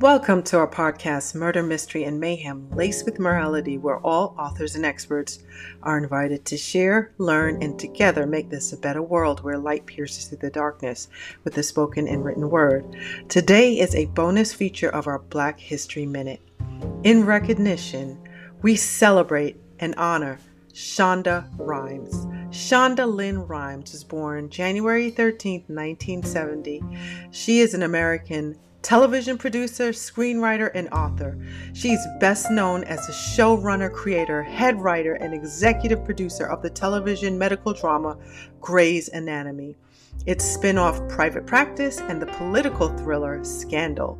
Welcome 0.00 0.44
to 0.44 0.56
our 0.56 0.66
podcast, 0.66 1.34
Murder, 1.34 1.62
Mystery, 1.62 2.04
and 2.04 2.18
Mayhem, 2.18 2.70
laced 2.70 3.04
with 3.04 3.18
morality, 3.18 3.76
where 3.76 3.98
all 3.98 4.34
authors 4.38 4.74
and 4.74 4.86
experts 4.86 5.40
are 5.82 5.98
invited 5.98 6.46
to 6.46 6.56
share, 6.56 7.12
learn, 7.18 7.62
and 7.62 7.78
together 7.78 8.26
make 8.26 8.48
this 8.48 8.72
a 8.72 8.78
better 8.78 9.02
world 9.02 9.44
where 9.44 9.58
light 9.58 9.84
pierces 9.84 10.24
through 10.24 10.38
the 10.38 10.48
darkness 10.48 11.08
with 11.44 11.52
the 11.52 11.62
spoken 11.62 12.08
and 12.08 12.24
written 12.24 12.48
word. 12.48 12.96
Today 13.28 13.78
is 13.78 13.94
a 13.94 14.06
bonus 14.06 14.54
feature 14.54 14.88
of 14.88 15.06
our 15.06 15.18
Black 15.18 15.60
History 15.60 16.06
Minute. 16.06 16.40
In 17.04 17.26
recognition, 17.26 18.18
we 18.62 18.76
celebrate 18.76 19.60
and 19.80 19.94
honor 19.96 20.38
Shonda 20.72 21.46
Rhimes. 21.58 22.24
Shonda 22.48 23.06
Lynn 23.06 23.46
Rhimes 23.46 23.92
was 23.92 24.04
born 24.04 24.48
January 24.48 25.10
13, 25.10 25.64
1970. 25.66 26.82
She 27.32 27.60
is 27.60 27.74
an 27.74 27.82
American 27.82 28.58
television 28.82 29.36
producer, 29.36 29.90
screenwriter, 29.90 30.70
and 30.74 30.88
author. 30.90 31.38
She's 31.72 32.00
best 32.18 32.50
known 32.50 32.84
as 32.84 33.08
a 33.08 33.12
showrunner, 33.12 33.92
creator, 33.92 34.42
head 34.42 34.80
writer, 34.80 35.14
and 35.14 35.34
executive 35.34 36.04
producer 36.04 36.46
of 36.46 36.62
the 36.62 36.70
television 36.70 37.38
medical 37.38 37.72
drama 37.72 38.16
Grey's 38.60 39.08
Anatomy, 39.08 39.76
its 40.26 40.44
spin 40.44 40.78
off 40.78 41.06
Private 41.08 41.46
Practice, 41.46 41.98
and 42.00 42.20
the 42.20 42.26
political 42.26 42.88
thriller 42.98 43.42
Scandal. 43.44 44.18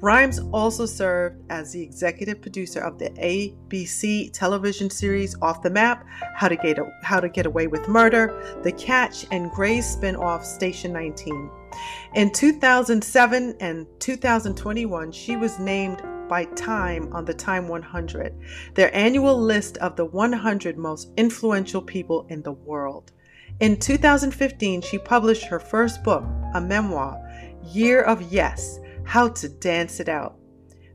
Rhimes 0.00 0.40
also 0.52 0.84
served 0.84 1.42
as 1.48 1.72
the 1.72 1.82
executive 1.82 2.42
producer 2.42 2.80
of 2.80 2.98
the 2.98 3.08
ABC 3.10 4.30
television 4.32 4.90
series 4.90 5.34
Off 5.40 5.62
the 5.62 5.70
Map, 5.70 6.04
How 6.34 6.48
to 6.48 6.56
Get, 6.56 6.78
How 7.02 7.18
to 7.18 7.30
Get 7.30 7.46
Away 7.46 7.66
with 7.66 7.88
Murder, 7.88 8.60
The 8.62 8.72
Catch, 8.72 9.26
and 9.30 9.50
Grey's 9.50 9.86
spin-off 9.86 10.44
Station 10.44 10.92
19. 10.92 11.50
In 12.14 12.30
2007 12.30 13.56
and 13.60 13.86
2021, 13.98 15.12
she 15.12 15.36
was 15.36 15.58
named 15.58 16.02
by 16.28 16.44
Time 16.44 17.10
on 17.14 17.24
the 17.24 17.32
Time 17.32 17.66
100, 17.66 18.34
their 18.74 18.94
annual 18.94 19.40
list 19.40 19.78
of 19.78 19.96
the 19.96 20.04
100 20.04 20.76
most 20.76 21.10
influential 21.16 21.80
people 21.80 22.26
in 22.28 22.42
the 22.42 22.52
world. 22.52 23.12
In 23.58 23.78
2015, 23.78 24.82
she 24.82 24.98
published 24.98 25.46
her 25.46 25.58
first 25.58 26.04
book, 26.04 26.24
a 26.54 26.60
memoir, 26.60 27.18
Year 27.62 28.02
of 28.02 28.30
Yes 28.30 28.78
how 29.06 29.28
to 29.28 29.48
Dance 29.48 29.98
It 29.98 30.08
Out. 30.08 30.36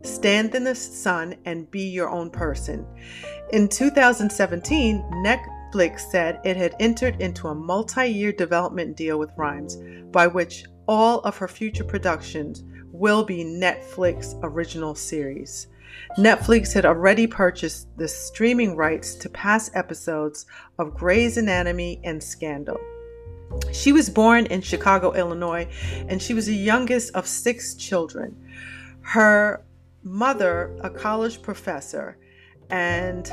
Stand 0.03 0.53
in 0.53 0.63
the 0.63 0.75
sun 0.75 1.35
and 1.45 1.69
be 1.71 1.83
your 1.83 2.09
own 2.09 2.29
person. 2.29 2.85
In 3.51 3.67
2017, 3.67 5.01
Netflix 5.25 6.01
said 6.11 6.39
it 6.43 6.57
had 6.57 6.75
entered 6.79 7.19
into 7.19 7.47
a 7.47 7.55
multi 7.55 8.07
year 8.07 8.31
development 8.31 8.95
deal 8.95 9.17
with 9.17 9.31
Rhimes, 9.37 9.77
by 10.11 10.27
which 10.27 10.65
all 10.87 11.21
of 11.21 11.37
her 11.37 11.47
future 11.47 11.83
productions 11.83 12.63
will 12.91 13.23
be 13.23 13.43
Netflix 13.43 14.37
original 14.43 14.93
series. 14.93 15.67
Netflix 16.17 16.73
had 16.73 16.85
already 16.85 17.27
purchased 17.27 17.87
the 17.97 18.07
streaming 18.07 18.75
rights 18.75 19.15
to 19.15 19.29
past 19.29 19.71
episodes 19.75 20.45
of 20.77 20.93
Grey's 20.93 21.37
Anatomy 21.37 22.01
and 22.03 22.21
Scandal. 22.21 22.79
She 23.71 23.91
was 23.91 24.09
born 24.09 24.45
in 24.45 24.61
Chicago, 24.61 25.13
Illinois, 25.13 25.67
and 26.07 26.21
she 26.21 26.33
was 26.33 26.45
the 26.45 26.55
youngest 26.55 27.13
of 27.15 27.27
six 27.27 27.75
children. 27.75 28.35
Her 29.01 29.65
mother, 30.03 30.75
a 30.81 30.89
college 30.89 31.41
professor, 31.41 32.17
and 32.69 33.31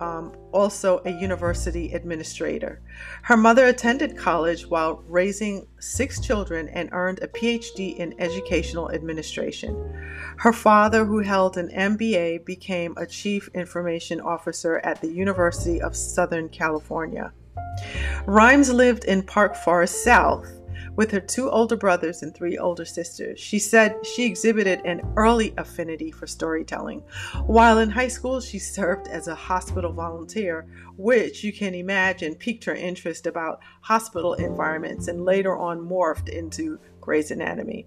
um, 0.00 0.32
also 0.52 1.00
a 1.04 1.10
university 1.10 1.92
administrator. 1.92 2.80
Her 3.22 3.36
mother 3.36 3.66
attended 3.66 4.16
college 4.16 4.66
while 4.66 5.04
raising 5.06 5.66
six 5.78 6.20
children 6.20 6.68
and 6.68 6.88
earned 6.92 7.20
a 7.22 7.28
PhD 7.28 7.96
in 7.96 8.18
educational 8.18 8.90
administration. 8.90 9.74
Her 10.38 10.52
father, 10.52 11.04
who 11.04 11.20
held 11.20 11.56
an 11.56 11.68
MBA, 11.68 12.44
became 12.44 12.94
a 12.96 13.06
chief 13.06 13.48
information 13.54 14.20
officer 14.20 14.78
at 14.78 15.00
the 15.00 15.08
University 15.08 15.80
of 15.80 15.94
Southern 15.94 16.48
California. 16.48 17.32
Rhimes 18.26 18.72
lived 18.72 19.04
in 19.04 19.22
Park 19.22 19.54
Forest 19.54 20.02
South 20.04 20.59
with 21.00 21.10
her 21.12 21.18
two 21.20 21.48
older 21.48 21.76
brothers 21.76 22.20
and 22.20 22.34
three 22.34 22.58
older 22.58 22.84
sisters. 22.84 23.40
She 23.40 23.58
said 23.58 24.04
she 24.04 24.26
exhibited 24.26 24.82
an 24.84 25.00
early 25.16 25.54
affinity 25.56 26.10
for 26.10 26.26
storytelling. 26.26 27.02
While 27.46 27.78
in 27.78 27.88
high 27.88 28.08
school, 28.08 28.38
she 28.38 28.58
served 28.58 29.08
as 29.08 29.26
a 29.26 29.34
hospital 29.34 29.94
volunteer, 29.94 30.66
which 30.98 31.42
you 31.42 31.54
can 31.54 31.74
imagine 31.74 32.34
piqued 32.34 32.64
her 32.66 32.74
interest 32.74 33.26
about 33.26 33.60
hospital 33.80 34.34
environments 34.34 35.08
and 35.08 35.24
later 35.24 35.56
on 35.56 35.78
morphed 35.78 36.28
into 36.28 36.78
Grey's 37.00 37.30
Anatomy. 37.30 37.86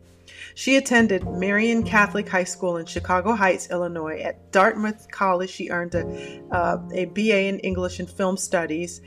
She 0.56 0.78
attended 0.78 1.28
Marian 1.28 1.84
Catholic 1.84 2.28
High 2.28 2.46
School 2.46 2.78
in 2.78 2.88
Chicago 2.88 3.36
Heights, 3.36 3.70
Illinois. 3.70 4.22
At 4.22 4.52
Dartmouth 4.52 5.12
College, 5.12 5.52
she 5.52 5.70
earned 5.70 5.94
a, 5.94 6.42
uh, 6.52 6.78
a 6.94 7.06
BA 7.06 7.48
in 7.48 7.60
English 7.60 8.00
and 8.00 8.10
Film 8.10 8.38
Studies 8.38 9.02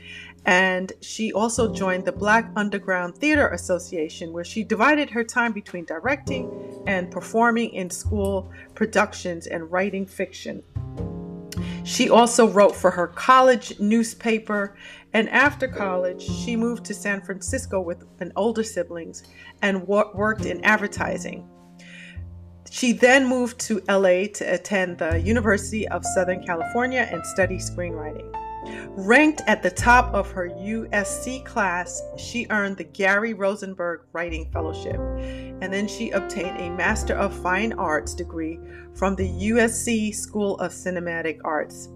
and 0.47 0.93
she 1.01 1.33
also 1.33 1.71
joined 1.71 2.05
the 2.05 2.11
Black 2.13 2.49
Underground 2.55 3.17
Theater 3.17 3.49
Association, 3.49 4.31
where 4.31 4.45
she 4.45 4.63
divided 4.63 5.09
her 5.09 5.23
time 5.23 5.51
between 5.51 5.83
directing 5.83 6.83
and 6.87 7.11
performing 7.11 7.73
in 7.73 7.89
school 7.89 8.49
productions 8.73 9.47
and 9.47 9.69
writing 9.69 10.05
fiction. 10.05 10.63
She 11.83 12.09
also 12.09 12.47
wrote 12.47 12.75
for 12.75 12.91
her 12.91 13.07
college 13.07 13.77
newspaper, 13.79 14.77
and 15.13 15.29
after 15.29 15.67
college, 15.67 16.21
she 16.21 16.55
moved 16.55 16.85
to 16.85 16.93
San 16.93 17.21
Francisco 17.21 17.81
with 17.81 18.05
an 18.21 18.31
older 18.37 18.63
siblings 18.63 19.23
and 19.61 19.85
worked 19.85 20.45
in 20.45 20.63
advertising. 20.63 21.45
She 22.69 22.93
then 22.93 23.25
moved 23.25 23.59
to 23.61 23.81
LA 23.89 24.27
to 24.35 24.45
attend 24.45 24.99
the 24.99 25.19
University 25.19 25.85
of 25.89 26.05
Southern 26.05 26.45
California 26.45 27.05
and 27.11 27.25
study 27.25 27.57
screenwriting. 27.57 28.46
Ranked 28.91 29.41
at 29.47 29.61
the 29.61 29.69
top 29.69 30.13
of 30.13 30.31
her 30.31 30.49
USC 30.49 31.45
class, 31.45 32.01
she 32.17 32.47
earned 32.49 32.77
the 32.77 32.83
Gary 32.83 33.33
Rosenberg 33.33 34.01
Writing 34.13 34.49
Fellowship, 34.51 34.95
and 34.95 35.71
then 35.71 35.87
she 35.87 36.09
obtained 36.11 36.59
a 36.59 36.69
Master 36.69 37.15
of 37.15 37.33
Fine 37.33 37.73
Arts 37.73 38.13
degree 38.13 38.59
from 38.93 39.15
the 39.15 39.29
USC 39.29 40.13
School 40.15 40.57
of 40.59 40.71
Cinematic 40.71 41.39
Arts. 41.43 41.89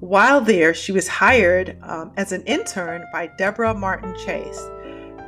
While 0.00 0.42
there, 0.42 0.74
she 0.74 0.92
was 0.92 1.08
hired 1.08 1.78
um, 1.82 2.12
as 2.18 2.32
an 2.32 2.42
intern 2.42 3.04
by 3.12 3.30
Debra 3.38 3.72
Martin 3.72 4.14
Chase 4.18 4.60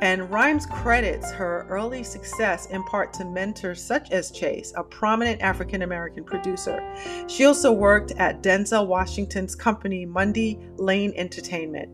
and 0.01 0.29
Rhimes 0.31 0.65
credits 0.65 1.31
her 1.31 1.65
early 1.69 2.03
success 2.03 2.67
in 2.67 2.83
part 2.83 3.13
to 3.13 3.25
mentors 3.25 3.83
such 3.83 4.11
as 4.11 4.31
Chase, 4.31 4.73
a 4.75 4.83
prominent 4.83 5.41
African 5.41 5.81
American 5.81 6.23
producer. 6.23 6.81
She 7.27 7.45
also 7.45 7.71
worked 7.71 8.11
at 8.11 8.41
Denzel 8.41 8.87
Washington's 8.87 9.55
company, 9.55 10.05
Mundy 10.05 10.59
Lane 10.77 11.13
Entertainment. 11.15 11.89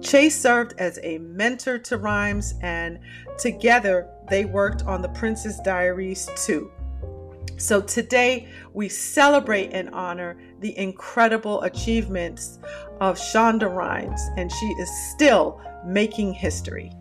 Chase 0.00 0.40
served 0.40 0.74
as 0.78 0.98
a 1.02 1.18
mentor 1.18 1.78
to 1.78 1.96
Rhimes, 1.96 2.54
and 2.62 2.98
together 3.38 4.08
they 4.28 4.44
worked 4.44 4.82
on 4.84 5.02
The 5.02 5.08
Princess 5.10 5.60
Diaries 5.60 6.28
too. 6.36 6.70
So 7.58 7.80
today 7.80 8.48
we 8.72 8.88
celebrate 8.88 9.72
and 9.72 9.90
honor 9.90 10.40
the 10.60 10.76
incredible 10.78 11.62
achievements 11.62 12.58
of 13.00 13.16
Shonda 13.16 13.72
Rhimes, 13.72 14.20
and 14.36 14.50
she 14.50 14.66
is 14.66 14.90
still 15.12 15.60
making 15.84 16.34
history. 16.34 16.92